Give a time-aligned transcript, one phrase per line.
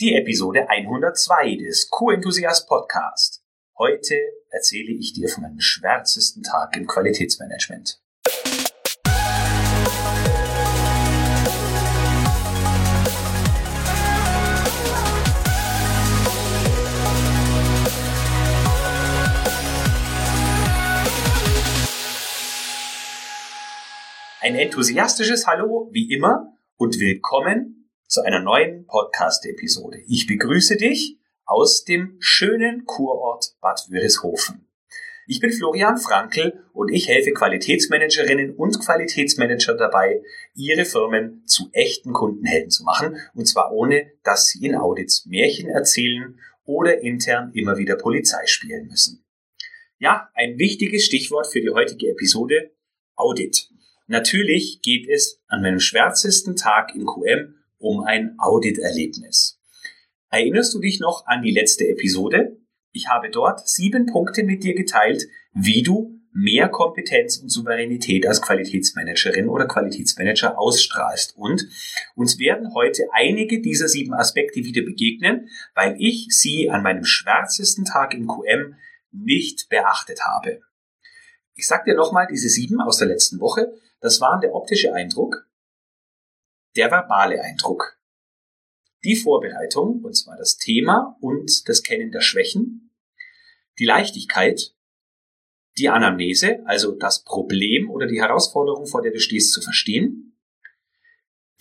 [0.00, 3.42] die Episode 102 des Q-Enthusiast Podcast.
[3.76, 4.14] Heute
[4.48, 8.00] erzähle ich dir von meinem schwärzesten Tag im Qualitätsmanagement.
[24.40, 30.02] Ein enthusiastisches Hallo, wie immer, und willkommen zu einer neuen Podcast-Episode.
[30.08, 34.66] Ich begrüße dich aus dem schönen Kurort Bad Wörishofen.
[35.28, 42.12] Ich bin Florian Frankl und ich helfe Qualitätsmanagerinnen und Qualitätsmanager dabei, ihre Firmen zu echten
[42.12, 47.76] Kundenhelden zu machen, und zwar ohne, dass sie in Audits Märchen erzählen oder intern immer
[47.76, 49.24] wieder Polizei spielen müssen.
[50.00, 52.72] Ja, ein wichtiges Stichwort für die heutige Episode,
[53.14, 53.68] Audit.
[54.08, 59.58] Natürlich geht es an meinem schwärzesten Tag in QM um ein Auditerlebnis.
[60.30, 62.56] Erinnerst du dich noch an die letzte Episode?
[62.92, 68.40] Ich habe dort sieben Punkte mit dir geteilt, wie du mehr Kompetenz und Souveränität als
[68.40, 71.36] Qualitätsmanagerin oder Qualitätsmanager ausstrahlst.
[71.36, 71.66] Und
[72.14, 77.84] uns werden heute einige dieser sieben Aspekte wieder begegnen, weil ich sie an meinem schwärzesten
[77.84, 78.76] Tag in QM
[79.10, 80.60] nicht beachtet habe.
[81.54, 83.72] Ich sag dir nochmal diese sieben aus der letzten Woche.
[84.00, 85.46] Das waren der optische Eindruck,
[86.76, 87.98] der verbale Eindruck,
[89.04, 92.92] die Vorbereitung, und zwar das Thema und das Kennen der Schwächen,
[93.78, 94.74] die Leichtigkeit,
[95.78, 100.36] die Anamnese, also das Problem oder die Herausforderung, vor der du stehst, zu verstehen,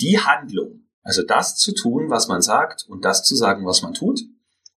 [0.01, 3.93] die Handlung, also das zu tun, was man sagt und das zu sagen, was man
[3.93, 4.21] tut,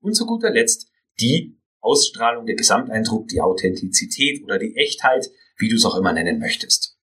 [0.01, 5.77] und zu guter Letzt die Ausstrahlung, der Gesamteindruck, die Authentizität oder die Echtheit, wie du
[5.77, 6.97] es auch immer nennen möchtest.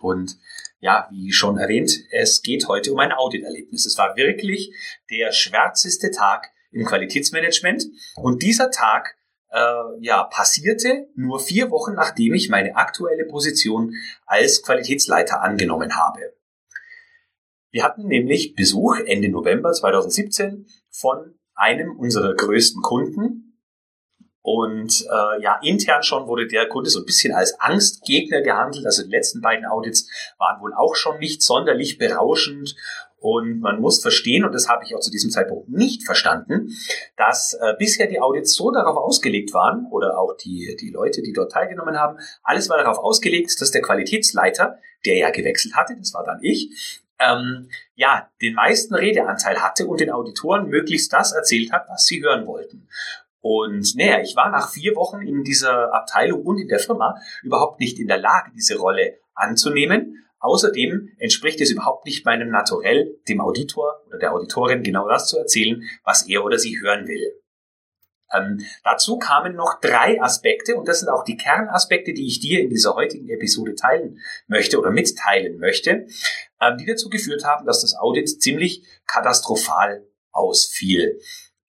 [0.00, 0.38] Und
[0.80, 3.86] ja, wie schon erwähnt, es geht heute um ein Auditerlebnis.
[3.86, 4.72] Es war wirklich
[5.10, 9.16] der schwärzeste Tag im Qualitätsmanagement und dieser Tag
[9.50, 9.58] äh,
[10.00, 13.94] ja passierte nur vier Wochen nachdem ich meine aktuelle Position
[14.26, 16.34] als Qualitätsleiter angenommen habe.
[17.70, 23.47] Wir hatten nämlich Besuch Ende November 2017 von einem unserer größten Kunden,
[24.42, 28.86] und äh, ja, intern schon wurde der Kunde so ein bisschen als Angstgegner gehandelt.
[28.86, 32.76] Also die letzten beiden Audits waren wohl auch schon nicht sonderlich berauschend.
[33.20, 36.68] Und man muss verstehen, und das habe ich auch zu diesem Zeitpunkt nicht verstanden,
[37.16, 41.32] dass äh, bisher die Audits so darauf ausgelegt waren, oder auch die, die Leute, die
[41.32, 46.14] dort teilgenommen haben, alles war darauf ausgelegt, dass der Qualitätsleiter, der ja gewechselt hatte, das
[46.14, 51.72] war dann ich, ähm, ja, den meisten Redeanteil hatte und den Auditoren möglichst das erzählt
[51.72, 52.88] hat, was sie hören wollten.
[53.40, 57.80] Und naja, ich war nach vier Wochen in dieser Abteilung und in der Firma überhaupt
[57.80, 60.24] nicht in der Lage, diese Rolle anzunehmen.
[60.40, 65.38] Außerdem entspricht es überhaupt nicht meinem Naturell, dem Auditor oder der Auditorin genau das zu
[65.38, 67.32] erzählen, was er oder sie hören will.
[68.32, 72.60] Ähm, dazu kamen noch drei Aspekte und das sind auch die Kernaspekte, die ich dir
[72.60, 76.06] in dieser heutigen Episode teilen möchte oder mitteilen möchte,
[76.60, 81.18] ähm, die dazu geführt haben, dass das Audit ziemlich katastrophal ausfiel.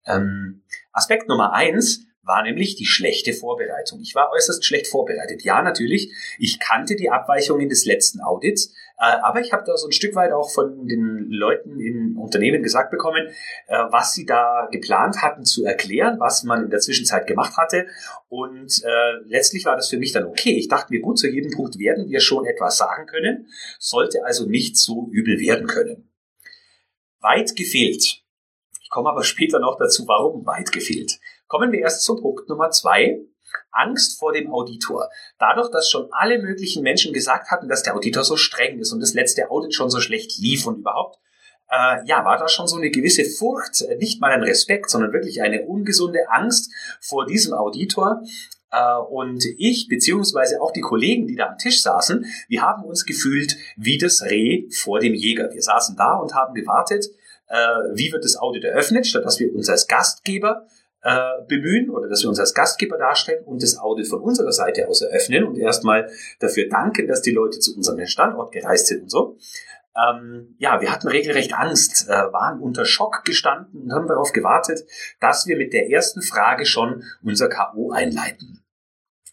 [0.05, 3.99] Ähm, Aspekt Nummer eins war nämlich die schlechte Vorbereitung.
[4.01, 5.43] Ich war äußerst schlecht vorbereitet.
[5.43, 9.87] Ja, natürlich, ich kannte die Abweichungen des letzten Audits, äh, aber ich habe da so
[9.87, 13.27] ein Stück weit auch von den Leuten in Unternehmen gesagt bekommen,
[13.67, 17.87] äh, was sie da geplant hatten zu erklären, was man in der Zwischenzeit gemacht hatte.
[18.27, 20.55] Und äh, letztlich war das für mich dann okay.
[20.55, 23.47] Ich dachte mir, gut, zu jedem Punkt werden wir schon etwas sagen können,
[23.79, 26.11] sollte also nicht so übel werden können.
[27.21, 28.21] Weit gefehlt
[28.89, 31.19] ich komme aber später noch dazu, warum weit gefehlt.
[31.45, 33.19] Kommen wir erst zum Punkt Nummer zwei.
[33.71, 35.09] Angst vor dem Auditor.
[35.37, 38.99] Dadurch, dass schon alle möglichen Menschen gesagt hatten, dass der Auditor so streng ist und
[38.99, 41.19] das letzte Audit schon so schlecht lief und überhaupt,
[41.69, 45.13] äh, ja, war da schon so eine gewisse Furcht, äh, nicht mal ein Respekt, sondern
[45.13, 48.23] wirklich eine ungesunde Angst vor diesem Auditor.
[48.71, 53.05] Äh, und ich, beziehungsweise auch die Kollegen, die da am Tisch saßen, wir haben uns
[53.05, 55.53] gefühlt wie das Reh vor dem Jäger.
[55.53, 57.05] Wir saßen da und haben gewartet,
[57.49, 57.55] äh,
[57.93, 60.67] wie wird das Audit eröffnet, statt dass wir uns als Gastgeber
[61.01, 64.87] äh, bemühen oder dass wir uns als Gastgeber darstellen und das Audit von unserer Seite
[64.87, 66.09] aus eröffnen und erstmal
[66.39, 69.37] dafür danken, dass die Leute zu unserem Standort gereist sind und so.
[69.95, 74.85] Ähm, ja, wir hatten regelrecht Angst, äh, waren unter Schock gestanden und haben darauf gewartet,
[75.19, 77.91] dass wir mit der ersten Frage schon unser K.O.
[77.91, 78.61] einleiten.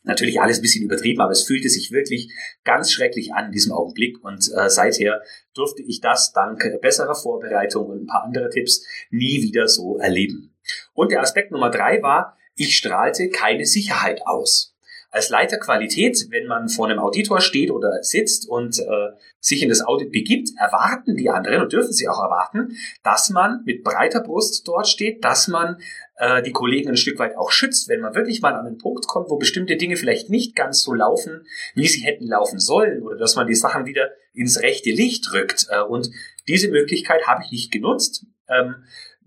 [0.07, 2.33] Natürlich alles ein bisschen übertrieben, aber es fühlte sich wirklich
[2.65, 5.21] ganz schrecklich an in diesem Augenblick und äh, seither
[5.53, 10.55] durfte ich das dank besserer Vorbereitung und ein paar andere Tipps nie wieder so erleben.
[10.95, 14.76] Und der Aspekt Nummer drei war, ich strahlte keine Sicherheit aus.
[15.17, 19.71] Als Leiter Qualität, wenn man vor einem Auditor steht oder sitzt und äh, sich in
[19.71, 24.21] das Audit begibt, erwarten die anderen und dürfen sie auch erwarten, dass man mit breiter
[24.21, 25.79] Brust dort steht, dass man
[26.19, 29.07] äh, die Kollegen ein Stück weit auch schützt, wenn man wirklich mal an einen Punkt
[29.07, 33.17] kommt, wo bestimmte Dinge vielleicht nicht ganz so laufen, wie sie hätten laufen sollen, oder
[33.17, 35.67] dass man die Sachen wieder ins rechte Licht rückt.
[35.71, 36.11] Äh, und
[36.47, 38.27] diese Möglichkeit habe ich nicht genutzt.
[38.51, 38.85] Ähm,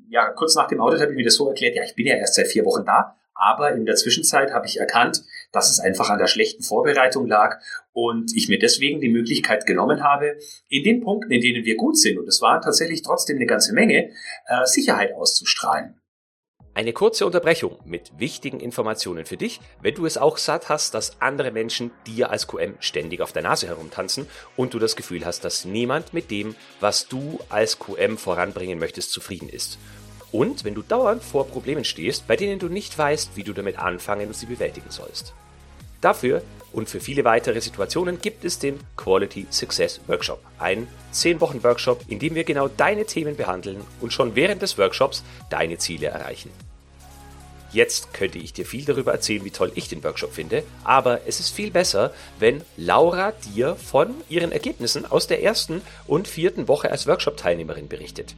[0.07, 2.15] ja, kurz nach dem Audit habe ich mir das so erklärt, ja, ich bin ja
[2.15, 6.09] erst seit vier Wochen da, aber in der Zwischenzeit habe ich erkannt, dass es einfach
[6.09, 7.59] an der schlechten Vorbereitung lag
[7.91, 10.37] und ich mir deswegen die Möglichkeit genommen habe,
[10.67, 13.73] in den Punkten, in denen wir gut sind, und es war tatsächlich trotzdem eine ganze
[13.73, 14.11] Menge,
[14.47, 15.99] äh, Sicherheit auszustrahlen.
[16.75, 21.19] Eine kurze Unterbrechung mit wichtigen Informationen für dich, wenn du es auch satt hast, dass
[21.21, 25.43] andere Menschen dir als QM ständig auf der Nase herumtanzen und du das Gefühl hast,
[25.43, 29.77] dass niemand mit dem, was du als QM voranbringen möchtest, zufrieden ist.
[30.31, 33.79] Und wenn du dauernd vor Problemen stehst, bei denen du nicht weißt, wie du damit
[33.79, 35.33] anfangen und sie bewältigen sollst.
[36.01, 36.41] Dafür
[36.71, 40.41] und für viele weitere Situationen gibt es den Quality Success Workshop.
[40.59, 45.77] Ein 10-Wochen-Workshop, in dem wir genau deine Themen behandeln und schon während des Workshops deine
[45.77, 46.51] Ziele erreichen.
[47.71, 51.39] Jetzt könnte ich dir viel darüber erzählen, wie toll ich den Workshop finde, aber es
[51.39, 56.89] ist viel besser, wenn Laura dir von ihren Ergebnissen aus der ersten und vierten Woche
[56.89, 58.35] als Workshop-Teilnehmerin berichtet.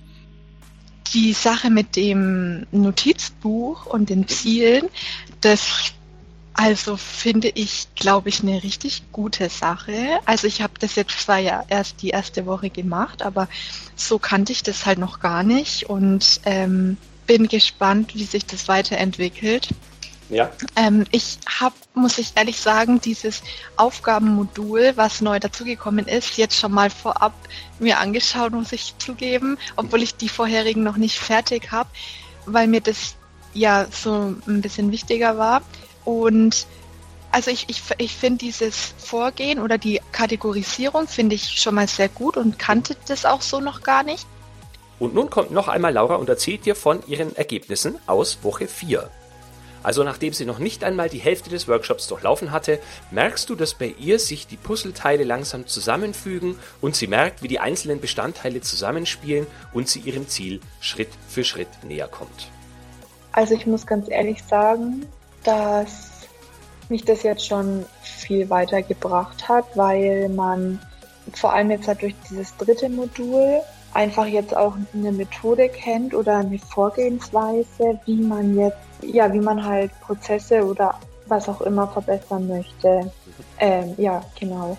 [1.13, 4.87] Die Sache mit dem Notizbuch und den Zielen,
[5.41, 5.93] das
[6.53, 10.19] also finde ich, glaube ich, eine richtig gute Sache.
[10.25, 13.47] Also ich habe das jetzt zwar ja erst die erste Woche gemacht, aber
[13.95, 18.67] so kannte ich das halt noch gar nicht und ähm, bin gespannt, wie sich das
[18.67, 19.69] weiterentwickelt.
[20.31, 20.50] Ja.
[20.78, 23.44] Ähm, ich habe, muss ich ehrlich sagen, dieses
[23.75, 27.33] Aufgabenmodul, was neu dazugekommen ist, jetzt schon mal vorab
[27.80, 31.89] mir angeschaut, muss ich zugeben, obwohl ich die vorherigen noch nicht fertig habe,
[32.45, 33.16] weil mir das
[33.54, 35.62] ja so ein bisschen wichtiger war.
[36.06, 36.66] Und
[37.33, 42.10] also ich, ich, ich finde dieses Vorgehen oder die Kategorisierung finde ich schon mal sehr
[42.10, 44.25] gut und kannte das auch so noch gar nicht.
[44.98, 49.10] Und nun kommt noch einmal Laura und erzählt dir von ihren Ergebnissen aus Woche 4.
[49.83, 52.80] Also nachdem sie noch nicht einmal die Hälfte des Workshops durchlaufen hatte,
[53.10, 57.60] merkst du, dass bei ihr sich die Puzzleteile langsam zusammenfügen und sie merkt, wie die
[57.60, 62.50] einzelnen Bestandteile zusammenspielen und sie ihrem Ziel Schritt für Schritt näher kommt.
[63.31, 65.06] Also ich muss ganz ehrlich sagen,
[65.44, 66.28] dass
[66.89, 70.80] mich das jetzt schon viel weitergebracht hat, weil man
[71.33, 73.62] vor allem jetzt halt durch dieses dritte Modul
[73.93, 79.65] einfach jetzt auch eine Methode kennt oder eine Vorgehensweise, wie man jetzt, ja, wie man
[79.65, 80.95] halt Prozesse oder
[81.27, 83.11] was auch immer verbessern möchte.
[83.59, 84.77] Ähm, ja, genau.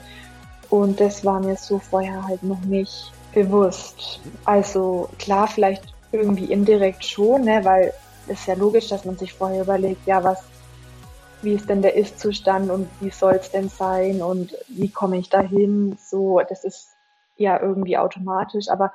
[0.71, 4.21] Und das war mir so vorher halt noch nicht bewusst.
[4.45, 7.93] Also klar, vielleicht irgendwie indirekt schon, ne, weil
[8.29, 10.43] es ist ja logisch, dass man sich vorher überlegt, ja, was
[11.43, 15.29] wie ist denn der Ist-Zustand und wie soll es denn sein und wie komme ich
[15.29, 15.99] dahin?
[16.01, 16.92] So, das ist
[17.43, 18.93] ja irgendwie automatisch, aber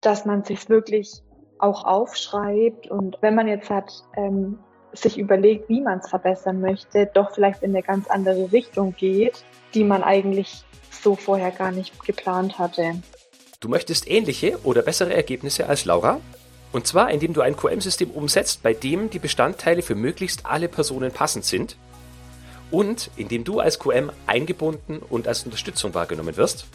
[0.00, 1.22] dass man sich wirklich
[1.58, 4.58] auch aufschreibt und wenn man jetzt hat, ähm,
[4.92, 9.44] sich überlegt, wie man es verbessern möchte, doch vielleicht in eine ganz andere Richtung geht,
[9.74, 13.02] die man eigentlich so vorher gar nicht geplant hatte.
[13.60, 16.20] Du möchtest ähnliche oder bessere Ergebnisse als Laura?
[16.72, 21.10] Und zwar, indem du ein QM-System umsetzt, bei dem die Bestandteile für möglichst alle Personen
[21.10, 21.76] passend sind
[22.70, 26.66] und indem du als QM eingebunden und als Unterstützung wahrgenommen wirst.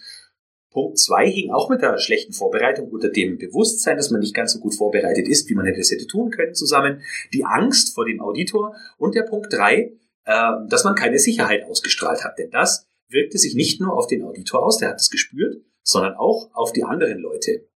[0.73, 4.53] Punkt zwei hing auch mit der schlechten Vorbereitung unter dem Bewusstsein, dass man nicht ganz
[4.53, 7.03] so gut vorbereitet ist, wie man hätte es hätte tun können, zusammen.
[7.33, 8.75] Die Angst vor dem Auditor.
[8.99, 9.93] Und der Punkt drei,
[10.25, 12.39] äh, dass man keine Sicherheit ausgestrahlt hat.
[12.39, 16.15] Denn das wirkte sich nicht nur auf den Auditor aus, der hat es gespürt, sondern
[16.15, 17.69] auch auf die anderen Leute.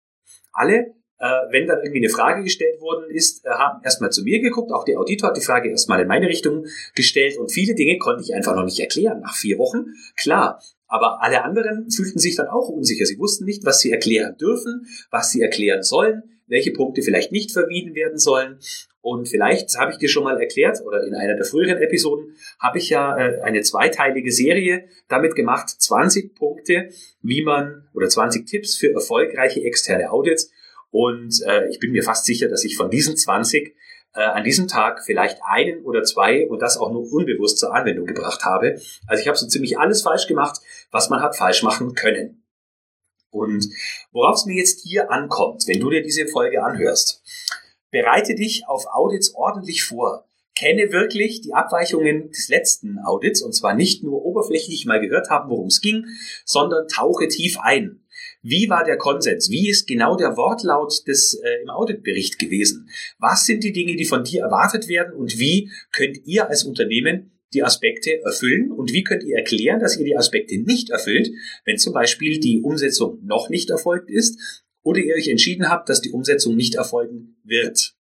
[0.51, 4.39] Alle äh, wenn dann irgendwie eine Frage gestellt worden ist, äh, haben erstmal zu mir
[4.39, 7.98] geguckt, auch der Auditor hat die Frage erstmal in meine Richtung gestellt und viele Dinge
[7.98, 9.88] konnte ich einfach noch nicht erklären nach vier Wochen.
[10.15, 13.05] Klar, aber alle anderen fühlten sich dann auch unsicher.
[13.05, 17.51] Sie wussten nicht, was sie erklären dürfen, was sie erklären sollen, welche Punkte vielleicht nicht
[17.51, 18.59] vermieden werden sollen.
[19.01, 22.79] Und vielleicht habe ich dir schon mal erklärt, oder in einer der früheren Episoden, habe
[22.79, 26.89] ich ja äh, eine zweiteilige Serie damit gemacht, 20 Punkte,
[27.21, 30.51] wie man, oder 20 Tipps für erfolgreiche externe Audits.
[30.91, 33.75] Und äh, ich bin mir fast sicher, dass ich von diesen 20
[34.15, 38.05] äh, an diesem Tag vielleicht einen oder zwei und das auch nur unbewusst zur Anwendung
[38.05, 38.79] gebracht habe.
[39.07, 40.59] Also ich habe so ziemlich alles falsch gemacht,
[40.91, 42.38] was man hat falsch machen können.
[43.31, 43.67] Und
[44.12, 47.21] worauf es mir jetzt hier ankommt, wenn du dir diese Folge anhörst,
[47.91, 50.25] bereite dich auf Audits ordentlich vor.
[50.55, 55.50] Kenne wirklich die Abweichungen des letzten Audits und zwar nicht nur oberflächlich mal gehört haben,
[55.50, 56.05] worum es ging,
[56.43, 58.03] sondern tauche tief ein.
[58.41, 59.50] Wie war der Konsens?
[59.50, 62.89] Wie ist genau der Wortlaut des äh, im Auditbericht gewesen?
[63.19, 67.38] Was sind die Dinge, die von dir erwartet werden und wie könnt ihr als Unternehmen
[67.53, 71.31] die Aspekte erfüllen und wie könnt ihr erklären, dass ihr die Aspekte nicht erfüllt,
[71.65, 76.01] wenn zum Beispiel die Umsetzung noch nicht erfolgt ist oder ihr euch entschieden habt, dass
[76.01, 77.95] die Umsetzung nicht erfolgen wird.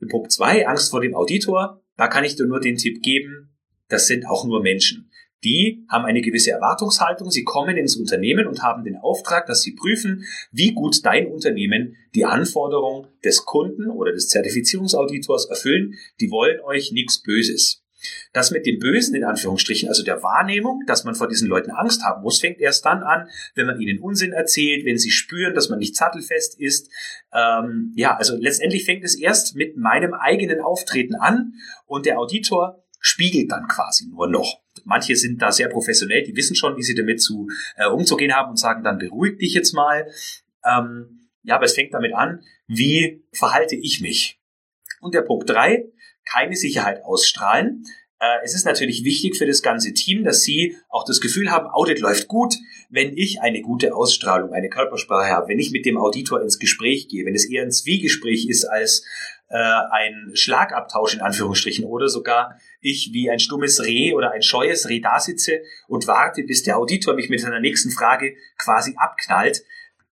[0.00, 1.82] In Punkt zwei Angst vor dem Auditor.
[1.96, 3.50] Da kann ich dir nur den Tipp geben,
[3.88, 5.09] das sind auch nur Menschen.
[5.44, 9.72] Die haben eine gewisse Erwartungshaltung, sie kommen ins Unternehmen und haben den Auftrag, dass sie
[9.72, 15.94] prüfen, wie gut dein Unternehmen die Anforderung des Kunden oder des Zertifizierungsauditors erfüllen.
[16.20, 17.82] Die wollen euch nichts Böses.
[18.32, 22.02] Das mit dem Bösen in Anführungsstrichen, also der Wahrnehmung, dass man vor diesen Leuten Angst
[22.02, 25.68] haben muss, fängt erst dann an, wenn man ihnen Unsinn erzählt, wenn sie spüren, dass
[25.68, 26.90] man nicht sattelfest ist.
[27.32, 31.54] Ähm, ja, also letztendlich fängt es erst mit meinem eigenen Auftreten an
[31.86, 34.60] und der Auditor spiegelt dann quasi nur noch.
[34.84, 38.50] Manche sind da sehr professionell, die wissen schon, wie sie damit zu äh, umzugehen haben
[38.50, 40.10] und sagen dann, beruhig dich jetzt mal.
[40.64, 44.38] Ähm, ja, aber es fängt damit an, wie verhalte ich mich?
[45.00, 45.86] Und der Punkt drei,
[46.24, 47.84] keine Sicherheit ausstrahlen.
[48.20, 51.66] Äh, es ist natürlich wichtig für das ganze Team, dass sie auch das Gefühl haben,
[51.66, 52.54] Audit läuft gut,
[52.90, 57.08] wenn ich eine gute Ausstrahlung, eine Körpersprache habe, wenn ich mit dem Auditor ins Gespräch
[57.08, 59.04] gehe, wenn es eher ein Zwiegespräch ist als
[59.50, 64.88] äh, ein Schlagabtausch in Anführungsstrichen oder sogar ich wie ein stummes Reh oder ein scheues
[64.88, 69.62] Reh da sitze und warte, bis der Auditor mich mit seiner nächsten Frage quasi abknallt.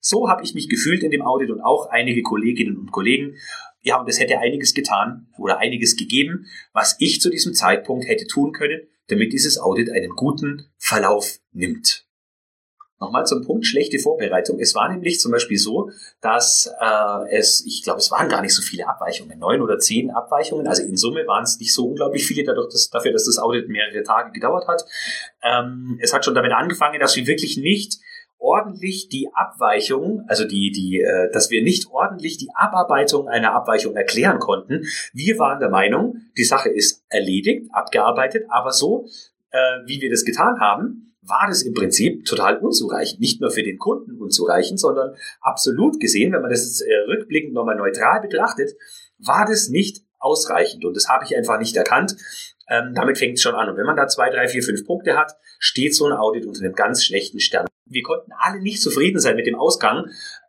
[0.00, 3.36] So habe ich mich gefühlt in dem Audit und auch einige Kolleginnen und Kollegen.
[3.80, 8.26] Ja, und es hätte einiges getan oder einiges gegeben, was ich zu diesem Zeitpunkt hätte
[8.26, 12.06] tun können, damit dieses Audit einen guten Verlauf nimmt.
[13.02, 14.60] Nochmal zum Punkt schlechte Vorbereitung.
[14.60, 15.90] Es war nämlich zum Beispiel so,
[16.20, 20.12] dass äh, es, ich glaube, es waren gar nicht so viele Abweichungen, neun oder zehn
[20.12, 20.68] Abweichungen.
[20.68, 23.68] Also in Summe waren es nicht so unglaublich viele, dadurch, dass, dafür, dass das Audit
[23.68, 24.84] mehrere Tage gedauert hat.
[25.42, 27.98] Ähm, es hat schon damit angefangen, dass wir wirklich nicht
[28.38, 33.96] ordentlich die Abweichung, also die, die, äh, dass wir nicht ordentlich die Abarbeitung einer Abweichung
[33.96, 34.84] erklären konnten.
[35.12, 39.06] Wir waren der Meinung, die Sache ist erledigt, abgearbeitet, aber so,
[39.50, 43.20] äh, wie wir das getan haben, war das im Prinzip total unzureichend.
[43.20, 47.54] Nicht nur für den Kunden unzureichend, sondern absolut gesehen, wenn man das jetzt äh, rückblickend
[47.54, 48.76] nochmal neutral betrachtet,
[49.18, 50.84] war das nicht ausreichend.
[50.84, 52.16] Und das habe ich einfach nicht erkannt.
[52.68, 53.68] Ähm, damit fängt es schon an.
[53.68, 56.60] Und wenn man da zwei, drei, vier, fünf Punkte hat, steht so ein Audit unter
[56.60, 57.66] einem ganz schlechten Stern.
[57.86, 60.06] Wir konnten alle nicht zufrieden sein mit dem Ausgang.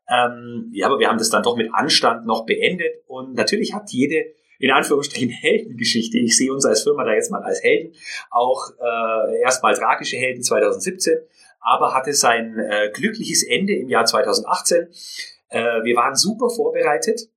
[0.10, 3.04] Ähm, ja, aber wir haben das dann doch mit Anstand noch beendet.
[3.08, 4.26] Und natürlich hat jede
[4.64, 6.18] in Anführungsstrichen Heldengeschichte.
[6.20, 7.94] Ich sehe uns als Firma da jetzt mal als Helden,
[8.32, 11.18] auch äh, erstmal tragische Helden 2017,
[11.60, 14.88] aber hatte sein äh, glückliches Ende im Jahr 2018.
[15.50, 17.30] Äh, wir waren super vorbereitet.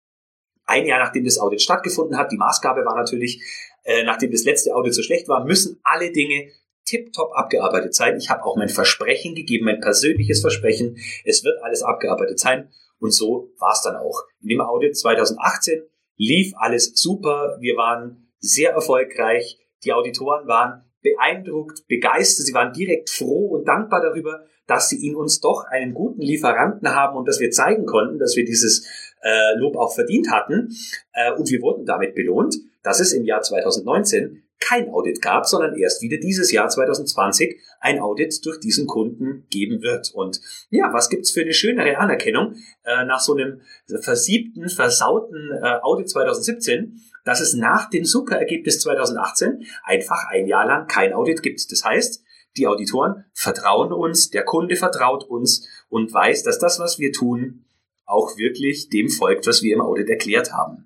[0.66, 3.42] Ein Jahr nachdem das Audit stattgefunden hat, die Maßgabe war natürlich,
[3.82, 6.52] äh, nachdem das letzte Audit so schlecht war, müssen alle Dinge
[6.84, 8.16] tiptop abgearbeitet sein.
[8.18, 10.96] Ich habe auch mein Versprechen gegeben, mein persönliches Versprechen.
[11.24, 12.70] Es wird alles abgearbeitet sein.
[13.00, 14.22] Und so war es dann auch.
[14.42, 15.82] In dem Audit 2018
[16.16, 17.56] lief alles super.
[17.60, 19.58] Wir waren sehr erfolgreich.
[19.84, 22.46] Die Auditoren waren beeindruckt, begeistert.
[22.46, 26.88] Sie waren direkt froh und dankbar darüber, dass sie in uns doch einen guten Lieferanten
[26.94, 28.86] haben und dass wir zeigen konnten, dass wir dieses
[29.22, 30.70] äh, Lob auch verdient hatten.
[31.12, 35.76] Äh, und wir wurden damit belohnt, dass es im Jahr 2019 kein Audit gab, sondern
[35.76, 40.12] erst wieder dieses Jahr 2020 ein Audit durch diesen Kunden geben wird.
[40.14, 43.60] Und ja, was gibt's für eine schönere Anerkennung äh, nach so einem
[44.00, 50.86] versiebten, versauten äh, Audit 2017, dass es nach dem Superergebnis 2018 einfach ein Jahr lang
[50.86, 51.70] kein Audit gibt.
[51.70, 52.22] Das heißt,
[52.56, 57.64] die Auditoren vertrauen uns, der Kunde vertraut uns und weiß, dass das, was wir tun,
[58.06, 60.85] auch wirklich dem folgt, was wir im Audit erklärt haben.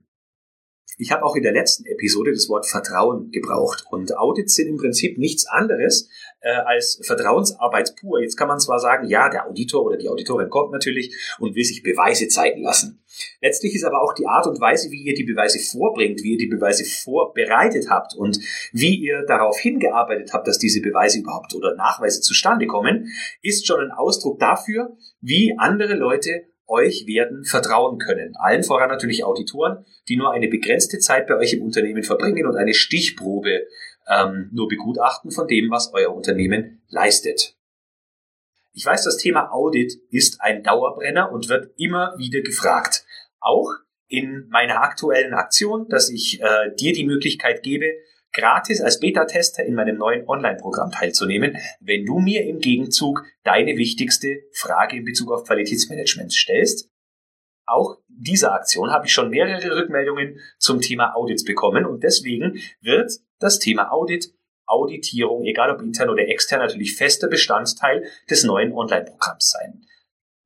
[1.00, 3.84] Ich habe auch in der letzten Episode das Wort Vertrauen gebraucht.
[3.90, 6.10] Und Audits sind im Prinzip nichts anderes
[6.42, 8.20] äh, als Vertrauensarbeit pur.
[8.20, 11.64] Jetzt kann man zwar sagen, ja, der Auditor oder die Auditorin kommt natürlich und will
[11.64, 13.02] sich Beweise zeigen lassen.
[13.40, 16.38] Letztlich ist aber auch die Art und Weise, wie ihr die Beweise vorbringt, wie ihr
[16.38, 18.38] die Beweise vorbereitet habt und
[18.72, 23.80] wie ihr darauf hingearbeitet habt, dass diese Beweise überhaupt oder Nachweise zustande kommen, ist schon
[23.80, 28.34] ein Ausdruck dafür, wie andere Leute euch werden vertrauen können.
[28.36, 32.56] Allen voran natürlich Auditoren, die nur eine begrenzte Zeit bei euch im Unternehmen verbringen und
[32.56, 33.66] eine Stichprobe
[34.08, 37.56] ähm, nur begutachten von dem, was euer Unternehmen leistet.
[38.72, 43.04] Ich weiß, das Thema Audit ist ein Dauerbrenner und wird immer wieder gefragt.
[43.40, 43.72] Auch
[44.06, 47.86] in meiner aktuellen Aktion, dass ich äh, dir die Möglichkeit gebe,
[48.32, 54.42] gratis als Beta-Tester in meinem neuen Online-Programm teilzunehmen, wenn du mir im Gegenzug deine wichtigste
[54.52, 56.90] Frage in Bezug auf Qualitätsmanagement stellst.
[57.66, 63.12] Auch dieser Aktion habe ich schon mehrere Rückmeldungen zum Thema Audits bekommen und deswegen wird
[63.38, 64.32] das Thema Audit,
[64.66, 69.84] Auditierung, egal ob intern oder extern, natürlich fester Bestandteil des neuen Online-Programms sein.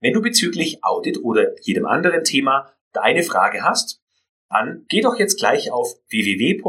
[0.01, 4.03] Wenn du bezüglich Audit oder jedem anderen Thema deine Frage hast,
[4.49, 6.61] dann geh doch jetzt gleich auf www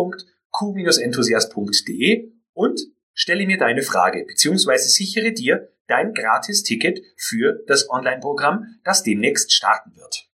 [0.58, 2.80] q-enthusiast.de und
[3.14, 4.78] stelle mir deine Frage bzw.
[4.78, 10.30] sichere dir dein Gratis-Ticket für das Online-Programm, das demnächst starten wird.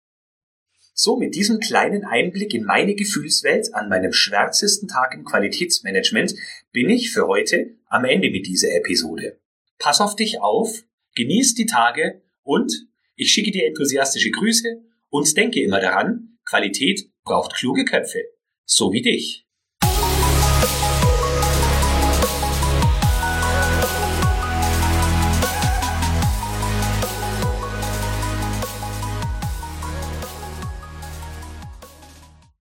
[0.92, 6.34] So, mit diesem kleinen Einblick in meine Gefühlswelt an meinem schwärzesten Tag im Qualitätsmanagement
[6.72, 9.40] bin ich für heute am Ende mit dieser Episode.
[9.78, 10.84] Pass auf dich auf,
[11.14, 17.54] genieß die Tage und ich schicke dir enthusiastische Grüße und denke immer daran, Qualität braucht
[17.54, 18.22] kluge Köpfe,
[18.66, 19.46] so wie dich.